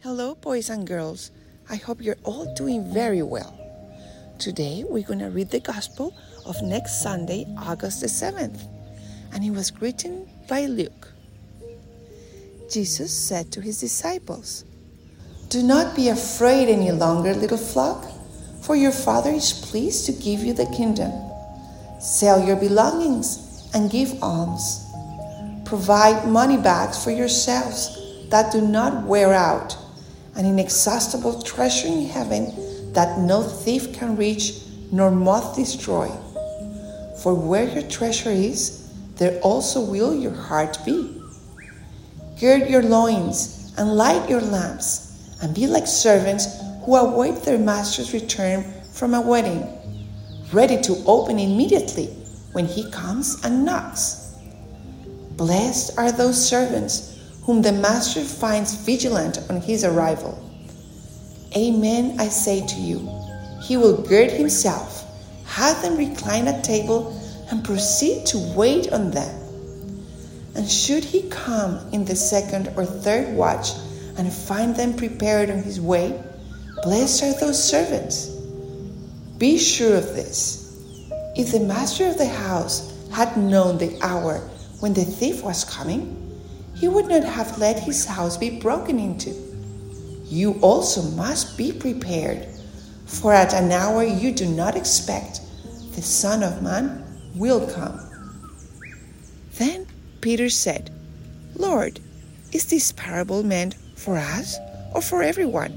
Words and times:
Hello, 0.00 0.36
boys 0.36 0.70
and 0.70 0.86
girls. 0.86 1.32
I 1.68 1.74
hope 1.74 2.00
you're 2.00 2.22
all 2.22 2.54
doing 2.54 2.84
very 2.94 3.20
well. 3.20 3.52
Today 4.38 4.84
we're 4.88 5.02
going 5.02 5.18
to 5.18 5.28
read 5.28 5.50
the 5.50 5.58
Gospel 5.58 6.14
of 6.46 6.62
next 6.62 7.02
Sunday, 7.02 7.46
August 7.58 8.02
the 8.02 8.06
7th, 8.06 8.62
and 9.32 9.44
it 9.44 9.50
was 9.50 9.72
written 9.82 10.30
by 10.48 10.66
Luke. 10.66 11.08
Jesus 12.70 13.12
said 13.12 13.50
to 13.50 13.60
his 13.60 13.80
disciples, 13.80 14.64
Do 15.48 15.64
not 15.64 15.96
be 15.96 16.10
afraid 16.10 16.68
any 16.68 16.92
longer, 16.92 17.34
little 17.34 17.58
flock, 17.58 18.06
for 18.62 18.76
your 18.76 18.92
Father 18.92 19.30
is 19.30 19.52
pleased 19.52 20.06
to 20.06 20.12
give 20.12 20.44
you 20.44 20.52
the 20.52 20.66
kingdom. 20.66 21.10
Sell 22.00 22.40
your 22.46 22.54
belongings 22.54 23.68
and 23.74 23.90
give 23.90 24.22
alms. 24.22 24.86
Provide 25.64 26.28
money 26.28 26.56
bags 26.56 27.02
for 27.02 27.10
yourselves 27.10 27.98
that 28.30 28.52
do 28.52 28.60
not 28.60 29.04
wear 29.04 29.32
out 29.34 29.76
an 30.38 30.46
inexhaustible 30.46 31.42
treasure 31.42 31.88
in 31.88 32.06
heaven 32.06 32.92
that 32.92 33.18
no 33.18 33.42
thief 33.42 33.92
can 33.92 34.16
reach 34.16 34.62
nor 34.92 35.10
moth 35.10 35.56
destroy. 35.56 36.08
For 37.22 37.34
where 37.34 37.68
your 37.68 37.82
treasure 37.82 38.30
is, 38.30 38.88
there 39.16 39.40
also 39.40 39.84
will 39.84 40.14
your 40.14 40.32
heart 40.32 40.78
be. 40.86 41.20
Gird 42.40 42.70
your 42.70 42.84
loins 42.84 43.74
and 43.76 43.96
light 43.96 44.30
your 44.30 44.40
lamps, 44.40 45.36
and 45.42 45.54
be 45.54 45.66
like 45.66 45.86
servants 45.86 46.46
who 46.84 46.94
await 46.94 47.42
their 47.42 47.58
master's 47.58 48.12
return 48.12 48.64
from 48.92 49.14
a 49.14 49.20
wedding, 49.20 49.66
ready 50.52 50.80
to 50.82 51.02
open 51.04 51.38
immediately 51.38 52.06
when 52.52 52.66
he 52.66 52.88
comes 52.90 53.44
and 53.44 53.64
knocks. 53.64 54.36
Blessed 55.36 55.98
are 55.98 56.10
those 56.10 56.48
servants 56.48 57.17
whom 57.48 57.62
the 57.62 57.72
master 57.72 58.20
finds 58.20 58.74
vigilant 58.74 59.38
on 59.48 59.58
his 59.58 59.82
arrival. 59.82 60.38
Amen, 61.56 62.14
I 62.20 62.28
say 62.28 62.60
to 62.66 62.74
you, 62.78 62.98
he 63.62 63.78
will 63.78 64.02
gird 64.02 64.30
himself, 64.30 65.06
have 65.46 65.80
them 65.80 65.96
recline 65.96 66.46
at 66.46 66.62
table, 66.62 67.18
and 67.50 67.64
proceed 67.64 68.26
to 68.26 68.52
wait 68.54 68.92
on 68.92 69.12
them. 69.12 69.34
And 70.56 70.68
should 70.68 71.02
he 71.02 71.22
come 71.30 71.80
in 71.90 72.04
the 72.04 72.16
second 72.16 72.68
or 72.76 72.84
third 72.84 73.34
watch 73.34 73.70
and 74.18 74.30
find 74.30 74.76
them 74.76 74.92
prepared 74.92 75.48
on 75.48 75.62
his 75.62 75.80
way, 75.80 76.22
blessed 76.82 77.22
are 77.22 77.40
those 77.40 77.64
servants. 77.64 78.26
Be 79.38 79.56
sure 79.56 79.96
of 79.96 80.14
this. 80.14 80.70
If 81.34 81.52
the 81.52 81.60
master 81.60 82.08
of 82.08 82.18
the 82.18 82.28
house 82.28 82.94
had 83.10 83.38
known 83.38 83.78
the 83.78 83.98
hour 84.02 84.40
when 84.80 84.92
the 84.92 85.06
thief 85.06 85.42
was 85.42 85.64
coming, 85.64 86.27
he 86.78 86.86
would 86.86 87.08
not 87.08 87.24
have 87.24 87.58
let 87.58 87.80
his 87.80 88.04
house 88.04 88.36
be 88.36 88.50
broken 88.50 88.98
into. 88.98 89.34
You 90.24 90.52
also 90.60 91.02
must 91.02 91.58
be 91.58 91.72
prepared, 91.72 92.46
for 93.06 93.32
at 93.32 93.52
an 93.52 93.72
hour 93.72 94.04
you 94.04 94.30
do 94.32 94.46
not 94.46 94.76
expect, 94.76 95.40
the 95.94 96.02
Son 96.02 96.42
of 96.42 96.62
Man 96.62 97.04
will 97.34 97.66
come. 97.66 97.98
Then 99.54 99.86
Peter 100.20 100.48
said, 100.48 100.90
Lord, 101.56 101.98
is 102.52 102.66
this 102.66 102.92
parable 102.92 103.42
meant 103.42 103.74
for 103.96 104.16
us 104.16 104.56
or 104.94 105.02
for 105.02 105.22
everyone? 105.22 105.76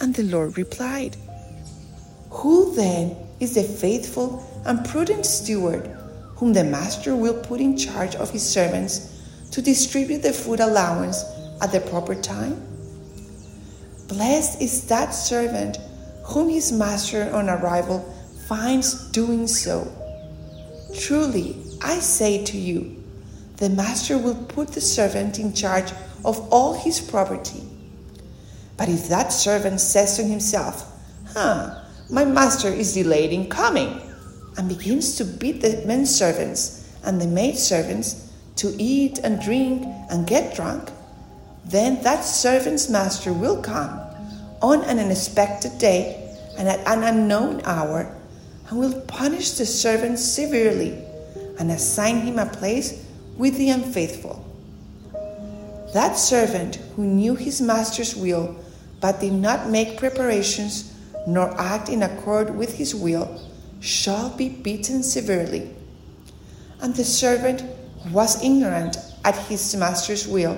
And 0.00 0.14
the 0.14 0.24
Lord 0.24 0.58
replied, 0.58 1.16
Who 2.30 2.74
then 2.74 3.16
is 3.40 3.54
the 3.54 3.62
faithful 3.62 4.44
and 4.66 4.84
prudent 4.84 5.24
steward 5.24 5.86
whom 6.36 6.52
the 6.52 6.64
master 6.64 7.16
will 7.16 7.40
put 7.42 7.60
in 7.60 7.78
charge 7.78 8.14
of 8.16 8.30
his 8.30 8.46
servants? 8.46 9.15
To 9.56 9.62
distribute 9.62 10.18
the 10.18 10.34
food 10.34 10.60
allowance 10.60 11.24
at 11.62 11.72
the 11.72 11.80
proper 11.80 12.14
time? 12.14 12.60
Blessed 14.06 14.60
is 14.60 14.86
that 14.88 15.14
servant 15.14 15.78
whom 16.24 16.50
his 16.50 16.70
master 16.70 17.30
on 17.32 17.48
arrival 17.48 18.00
finds 18.46 19.10
doing 19.12 19.46
so. 19.46 19.90
Truly, 20.94 21.56
I 21.80 22.00
say 22.00 22.44
to 22.44 22.58
you, 22.58 23.02
the 23.56 23.70
master 23.70 24.18
will 24.18 24.34
put 24.34 24.72
the 24.72 24.82
servant 24.82 25.38
in 25.38 25.54
charge 25.54 25.90
of 26.22 26.52
all 26.52 26.74
his 26.74 27.00
property. 27.00 27.62
But 28.76 28.90
if 28.90 29.08
that 29.08 29.32
servant 29.32 29.80
says 29.80 30.18
to 30.18 30.22
himself, 30.22 30.84
Huh, 31.28 31.82
my 32.10 32.26
master 32.26 32.68
is 32.68 32.92
delayed 32.92 33.32
in 33.32 33.48
coming, 33.48 34.02
and 34.58 34.68
begins 34.68 35.16
to 35.16 35.24
beat 35.24 35.62
the 35.62 35.82
men 35.86 36.04
servants 36.04 36.92
and 37.04 37.18
the 37.18 37.26
maid 37.26 37.56
servants, 37.56 38.25
to 38.56 38.74
eat 38.78 39.18
and 39.18 39.40
drink 39.40 39.84
and 40.10 40.26
get 40.26 40.54
drunk, 40.54 40.90
then 41.64 42.02
that 42.02 42.24
servant's 42.24 42.88
master 42.88 43.32
will 43.32 43.60
come 43.60 44.00
on 44.62 44.82
an 44.84 44.98
unexpected 44.98 45.78
day 45.78 46.34
and 46.58 46.68
at 46.68 46.80
an 46.86 47.02
unknown 47.02 47.60
hour 47.64 48.14
and 48.68 48.78
will 48.78 49.00
punish 49.02 49.52
the 49.52 49.66
servant 49.66 50.18
severely 50.18 51.02
and 51.58 51.70
assign 51.70 52.20
him 52.20 52.38
a 52.38 52.46
place 52.46 53.04
with 53.36 53.56
the 53.58 53.70
unfaithful. 53.70 54.42
That 55.92 56.18
servant 56.18 56.76
who 56.96 57.04
knew 57.04 57.34
his 57.34 57.60
master's 57.60 58.14
will 58.14 58.56
but 59.00 59.20
did 59.20 59.32
not 59.32 59.70
make 59.70 59.98
preparations 59.98 60.92
nor 61.26 61.58
act 61.60 61.88
in 61.88 62.02
accord 62.02 62.54
with 62.56 62.76
his 62.76 62.94
will 62.94 63.40
shall 63.80 64.30
be 64.30 64.48
beaten 64.48 65.02
severely. 65.02 65.70
And 66.80 66.94
the 66.94 67.04
servant 67.04 67.62
was 68.12 68.42
ignorant 68.42 68.96
at 69.24 69.36
his 69.36 69.74
master's 69.76 70.26
will, 70.26 70.56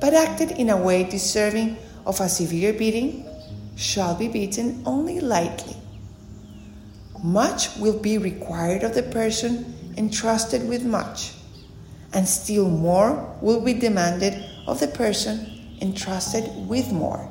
but 0.00 0.14
acted 0.14 0.52
in 0.52 0.70
a 0.70 0.76
way 0.76 1.04
deserving 1.04 1.76
of 2.06 2.20
a 2.20 2.28
severe 2.28 2.72
beating, 2.72 3.26
shall 3.76 4.14
be 4.14 4.28
beaten 4.28 4.82
only 4.84 5.20
lightly. 5.20 5.76
Much 7.22 7.74
will 7.76 7.98
be 7.98 8.18
required 8.18 8.82
of 8.82 8.94
the 8.94 9.02
person 9.02 9.94
entrusted 9.96 10.68
with 10.68 10.84
much, 10.84 11.32
and 12.12 12.26
still 12.28 12.68
more 12.68 13.36
will 13.40 13.60
be 13.60 13.74
demanded 13.74 14.44
of 14.66 14.80
the 14.80 14.88
person 14.88 15.76
entrusted 15.80 16.44
with 16.68 16.92
more. 16.92 17.28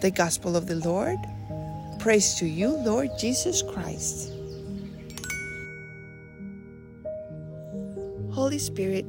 The 0.00 0.10
Gospel 0.10 0.56
of 0.56 0.66
the 0.66 0.76
Lord. 0.76 1.18
Praise 1.98 2.34
to 2.34 2.46
you, 2.46 2.70
Lord 2.70 3.10
Jesus 3.18 3.62
Christ. 3.62 4.32
Holy 8.32 8.58
Spirit, 8.58 9.04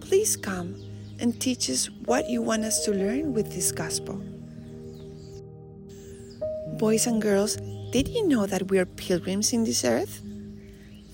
please 0.00 0.36
come 0.36 0.76
and 1.18 1.40
teach 1.40 1.68
us 1.68 1.90
what 2.04 2.30
you 2.30 2.40
want 2.40 2.62
us 2.62 2.84
to 2.84 2.92
learn 2.92 3.34
with 3.34 3.52
this 3.52 3.72
gospel. 3.72 4.22
Boys 6.78 7.08
and 7.08 7.20
girls, 7.20 7.56
did 7.90 8.06
you 8.06 8.28
know 8.28 8.46
that 8.46 8.70
we 8.70 8.78
are 8.78 8.86
pilgrims 8.86 9.52
in 9.52 9.64
this 9.64 9.84
earth? 9.84 10.22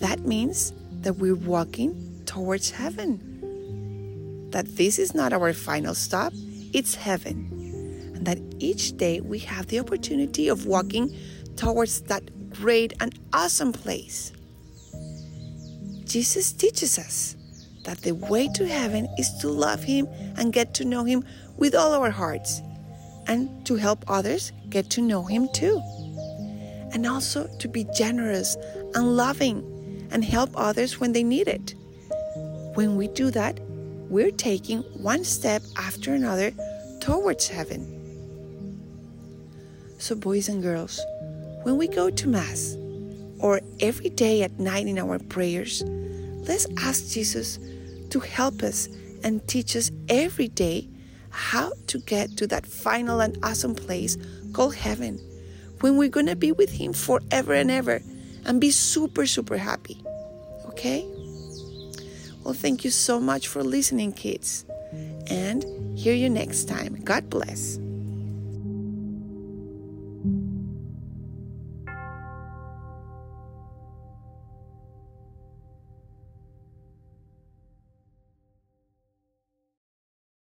That 0.01 0.21
means 0.21 0.75
that 1.01 1.15
we're 1.15 1.35
walking 1.37 2.23
towards 2.27 2.71
heaven. 2.71 4.51
That 4.51 4.77
this 4.77 4.99
is 4.99 5.15
not 5.15 5.33
our 5.33 5.55
final 5.55 5.95
stop, 5.95 6.35
it's 6.75 6.95
heaven. 6.95 7.49
And 8.15 8.27
that 8.27 8.41
each 8.59 8.99
day 8.99 9.23
we 9.23 9.39
have 9.39 9.69
the 9.69 9.81
opportunity 9.81 10.49
of 10.49 10.67
walking 10.67 11.17
towards 11.57 12.03
that 12.03 12.51
great 12.51 12.93
and 13.01 13.19
awesome 13.33 13.73
place. 13.73 14.33
Jesus 16.05 16.53
teaches 16.53 16.99
us 16.99 17.37
that 17.85 18.03
the 18.03 18.13
way 18.13 18.49
to 18.55 18.67
heaven 18.67 19.09
is 19.19 19.33
to 19.39 19.49
love 19.49 19.83
Him 19.83 20.09
and 20.37 20.53
get 20.53 20.75
to 20.75 20.85
know 20.85 21.05
Him 21.05 21.25
with 21.57 21.75
all 21.75 21.93
our 21.93 22.11
hearts, 22.11 22.61
and 23.27 23.65
to 23.67 23.77
help 23.77 24.05
others 24.09 24.53
get 24.69 24.91
to 24.91 25.03
know 25.03 25.25
Him 25.25 25.49
too. 25.55 25.81
And 26.93 27.07
also 27.07 27.49
to 27.59 27.69
be 27.69 27.87
generous 27.95 28.57
and 28.95 29.17
loving 29.17 30.09
and 30.11 30.25
help 30.25 30.51
others 30.55 31.01
when 31.01 31.13
they 31.13 31.23
need 31.23 31.49
it. 31.49 31.75
When 32.75 32.97
we 32.97 33.09
do 33.09 33.31
that, 33.31 33.61
we're 34.09 34.31
taking 34.31 34.83
one 35.03 35.25
step 35.25 35.63
after 35.77 36.15
another 36.15 36.53
towards 37.01 37.49
heaven. 37.49 37.91
So, 39.99 40.15
boys 40.15 40.49
and 40.49 40.63
girls, 40.63 41.01
when 41.63 41.79
we 41.79 41.89
go 41.89 42.11
to 42.11 42.29
Mass 42.29 42.77
or 43.39 43.61
every 43.81 44.11
day 44.11 44.43
at 44.43 44.59
night 44.59 44.87
in 44.87 44.99
our 44.99 45.19
prayers, 45.19 45.83
let's 46.47 46.67
ask 46.79 47.13
Jesus 47.13 47.59
to 48.11 48.21
help 48.21 48.63
us 48.63 48.89
and 49.23 49.47
teach 49.49 49.77
us 49.77 49.91
every 50.09 50.49
day 50.49 50.89
how 51.31 51.73
to 51.89 51.99
get 51.99 52.37
to 52.37 52.47
that 52.47 52.67
final 52.67 53.21
and 53.21 53.37
awesome 53.43 53.75
place 53.75 54.17
called 54.53 54.75
heaven 54.75 55.19
when 55.81 55.97
we're 55.97 56.09
going 56.09 56.27
to 56.27 56.37
be 56.37 56.53
with 56.53 56.71
Him 56.71 56.93
forever 56.93 57.55
and 57.55 57.71
ever 57.71 58.01
and 58.45 58.61
be 58.61 58.71
super, 58.71 59.27
super 59.27 59.57
happy. 59.57 60.01
Okay? 60.67 61.05
Well, 62.45 62.55
thank 62.55 62.85
you 62.85 62.91
so 62.91 63.19
much 63.19 63.49
for 63.49 63.65
listening, 63.65 64.13
kids. 64.13 64.65
And 65.27 65.65
hear 65.99 66.15
you 66.15 66.29
next 66.29 66.69
time. 66.69 67.01
God 67.03 67.29
bless. 67.31 67.79